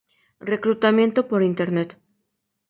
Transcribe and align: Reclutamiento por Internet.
Reclutamiento 0.51 1.21
por 1.29 1.41
Internet. 1.49 1.89